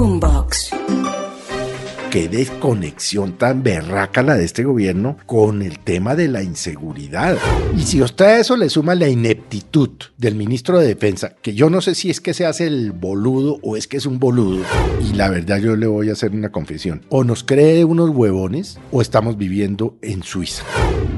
[0.00, 0.70] Boombox.
[2.10, 7.36] Qué desconexión tan berraca la de este gobierno con el tema de la inseguridad.
[7.76, 11.68] Y si usted a eso le suma la ineptitud del ministro de Defensa, que yo
[11.68, 14.64] no sé si es que se hace el boludo o es que es un boludo,
[15.06, 18.78] y la verdad yo le voy a hacer una confesión, o nos cree unos huevones
[18.92, 20.64] o estamos viviendo en Suiza.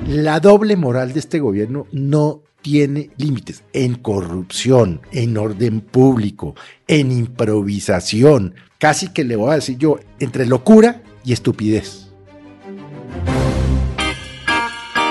[0.09, 6.55] La doble moral de este gobierno no tiene límites en corrupción, en orden público,
[6.87, 12.09] en improvisación, casi que le voy a decir yo, entre locura y estupidez.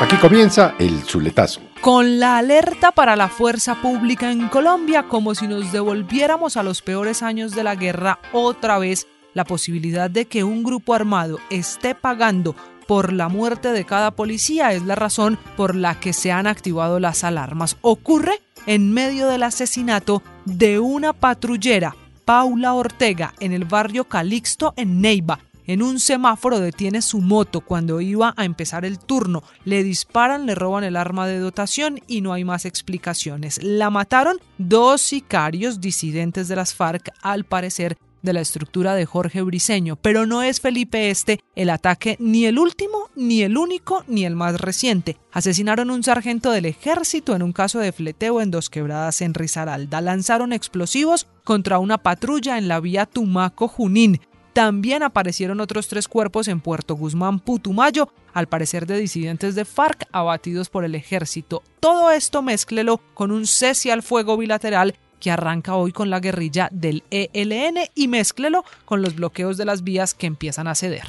[0.01, 1.61] Aquí comienza el chuletazo.
[1.79, 6.81] Con la alerta para la fuerza pública en Colombia, como si nos devolviéramos a los
[6.81, 11.95] peores años de la guerra otra vez, la posibilidad de que un grupo armado esté
[11.95, 12.55] pagando
[12.91, 16.99] por la muerte de cada policía es la razón por la que se han activado
[16.99, 17.77] las alarmas.
[17.79, 21.95] Ocurre en medio del asesinato de una patrullera,
[22.25, 25.39] Paula Ortega, en el barrio Calixto en Neiva.
[25.67, 29.41] En un semáforo detiene su moto cuando iba a empezar el turno.
[29.63, 33.63] Le disparan, le roban el arma de dotación y no hay más explicaciones.
[33.63, 39.41] La mataron dos sicarios disidentes de las FARC, al parecer de la estructura de Jorge
[39.41, 44.25] Briceño, pero no es Felipe este el ataque ni el último, ni el único, ni
[44.25, 45.17] el más reciente.
[45.31, 50.01] Asesinaron un sargento del ejército en un caso de fleteo en dos quebradas en Risaralda.
[50.01, 54.21] Lanzaron explosivos contra una patrulla en la vía Tumaco-Junín.
[54.53, 60.07] También aparecieron otros tres cuerpos en Puerto Guzmán, Putumayo, al parecer de disidentes de FARC
[60.11, 61.63] abatidos por el ejército.
[61.79, 66.67] Todo esto mézclelo con un cese al fuego bilateral que arranca hoy con la guerrilla
[66.73, 71.07] del ELN y mézclelo con los bloqueos de las vías que empiezan a ceder.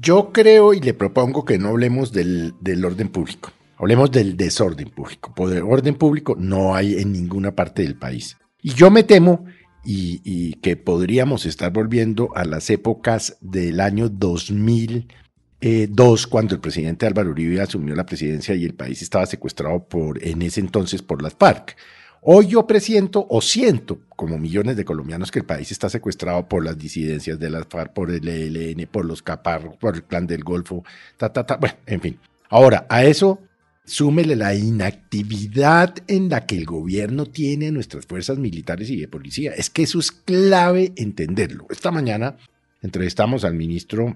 [0.00, 4.90] Yo creo y le propongo que no hablemos del, del orden público, hablemos del desorden
[4.90, 5.32] público.
[5.34, 8.36] Por orden público no hay en ninguna parte del país.
[8.62, 9.44] Y yo me temo
[9.84, 17.06] y, y, que podríamos estar volviendo a las épocas del año 2002, cuando el presidente
[17.06, 21.22] Álvaro Uribe asumió la presidencia y el país estaba secuestrado por, en ese entonces por
[21.22, 21.76] las FARC.
[22.22, 26.62] Hoy yo presiento o siento, como millones de colombianos, que el país está secuestrado por
[26.62, 30.44] las disidencias de las FARC, por el ELN, por los caparros, por el clan del
[30.44, 30.84] Golfo,
[31.16, 31.56] ta, ta, ta.
[31.56, 32.18] Bueno, en fin.
[32.50, 33.40] Ahora, a eso
[33.84, 39.08] súmele la inactividad en la que el gobierno tiene a nuestras fuerzas militares y de
[39.08, 39.52] policía.
[39.56, 41.66] Es que eso es clave entenderlo.
[41.70, 42.36] Esta mañana
[42.82, 44.14] entrevistamos al ministro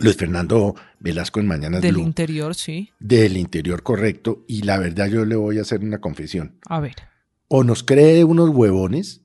[0.00, 2.90] Luis Fernando Velasco en Mañanas Del Blue, interior, sí.
[2.98, 4.44] Del interior, correcto.
[4.46, 6.52] Y la verdad yo le voy a hacer una confesión.
[6.66, 7.11] A ver.
[7.54, 9.20] O nos cree unos huevones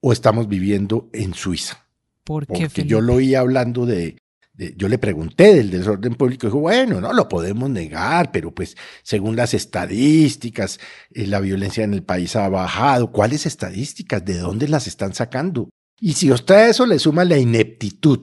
[0.00, 1.86] o estamos viviendo en Suiza.
[2.22, 2.88] ¿Por qué, Porque Felipe?
[2.90, 4.16] yo lo oí hablando de,
[4.54, 8.52] de- yo le pregunté del desorden público y dijo, bueno, no lo podemos negar, pero
[8.54, 10.78] pues según las estadísticas,
[11.10, 13.10] eh, la violencia en el país ha bajado.
[13.10, 14.24] ¿Cuáles estadísticas?
[14.24, 15.68] ¿De dónde las están sacando?
[16.00, 18.20] Y si usted a eso le suma la ineptitud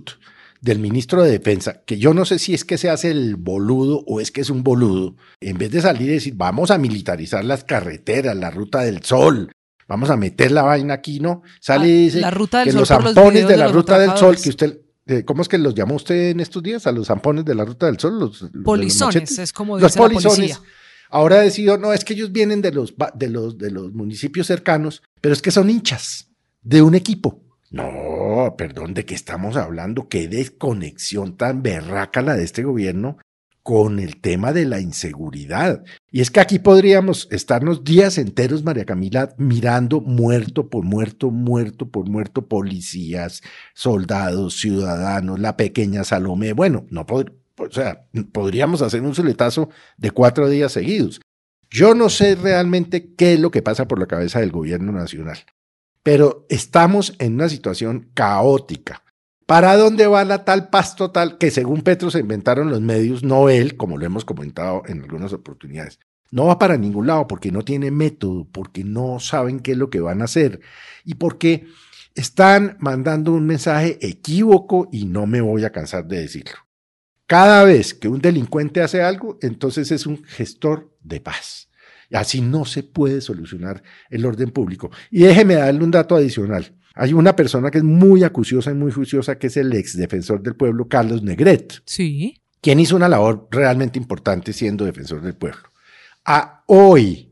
[0.62, 4.04] del ministro de Defensa, que yo no sé si es que se hace el boludo
[4.08, 7.46] o es que es un boludo, en vez de salir y decir, vamos a militarizar
[7.46, 9.52] las carreteras, la ruta del sol,
[9.88, 11.44] vamos a meter la vaina aquí, ¿no?
[11.62, 13.74] Sale y Ah, dice la ruta del que sol los los zampones de la los
[13.74, 16.86] ruta del sol, que usted, eh, ¿cómo es que los llamó usted en estos días?
[16.88, 19.92] A los zampones de la ruta del sol, los, los los Polizones, es como los
[19.92, 20.36] dice la polizones.
[20.38, 20.60] policía.
[21.12, 24.46] Ahora ha decidido, no, es que ellos vienen de los, de los, de los municipios
[24.46, 26.28] cercanos, pero es que son hinchas
[26.62, 27.42] de un equipo.
[27.72, 30.08] No, perdón, ¿de qué estamos hablando?
[30.10, 33.18] Qué desconexión tan berraca la de este gobierno
[33.62, 35.84] con el tema de la inseguridad.
[36.12, 41.88] Y es que aquí podríamos estarnos días enteros, María Camila, mirando muerto por muerto, muerto
[41.88, 43.44] por muerto, policías,
[43.76, 46.54] soldados, ciudadanos, la pequeña Salomé.
[46.54, 51.22] Bueno, no pod- o sea, podríamos hacer un soletazo de cuatro días seguidos.
[51.70, 55.38] Yo no sé realmente qué es lo que pasa por la cabeza del gobierno nacional,
[56.04, 59.04] pero estamos en una situación caótica.
[59.46, 63.50] ¿Para dónde va la tal paz total que según Petro se inventaron los medios, no
[63.50, 66.00] él, como lo hemos comentado en algunas oportunidades?
[66.32, 69.90] No va para ningún lado porque no tiene método, porque no saben qué es lo
[69.90, 70.62] que van a hacer
[71.04, 71.66] y porque
[72.14, 76.56] están mandando un mensaje equívoco y no me voy a cansar de decirlo.
[77.26, 81.69] Cada vez que un delincuente hace algo, entonces es un gestor de paz.
[82.12, 84.90] Así no se puede solucionar el orden público.
[85.12, 86.76] Y déjeme darle un dato adicional.
[86.96, 90.42] Hay una persona que es muy acuciosa y muy juiciosa, que es el ex defensor
[90.42, 92.42] del pueblo, Carlos Negret, Sí.
[92.62, 95.62] quien hizo una labor realmente importante siendo defensor del pueblo.
[96.26, 97.28] A hoy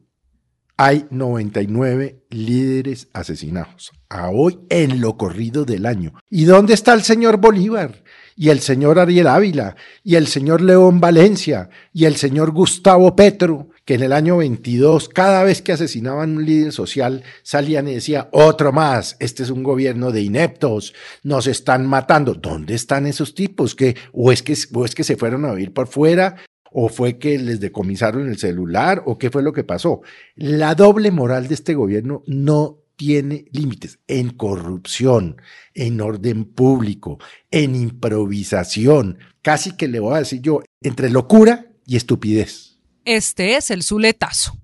[0.77, 3.91] hay 99 líderes asesinados.
[4.09, 6.13] A hoy en lo corrido del año.
[6.29, 8.03] ¿Y dónde está el señor Bolívar?
[8.35, 13.69] Y el señor Ariel Ávila, y el señor León Valencia, y el señor Gustavo Petro,
[13.87, 18.27] que en el año 22, cada vez que asesinaban un líder social, salían y decían,
[18.33, 20.93] otro más, este es un gobierno de ineptos,
[21.23, 22.33] nos están matando.
[22.33, 23.75] ¿Dónde están esos tipos?
[23.75, 26.35] ¿Que, o, es que, o es que se fueron a vivir por fuera?
[26.69, 29.03] ¿O fue que les decomisaron el celular?
[29.05, 30.01] ¿O qué fue lo que pasó?
[30.35, 35.41] La doble moral de este gobierno no tiene límites en corrupción,
[35.73, 37.19] en orden público,
[37.51, 42.76] en improvisación, casi que le voy a decir yo, entre locura y estupidez.
[43.07, 44.57] Este es el Zuletazo.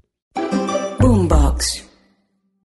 [0.99, 1.85] Boombox.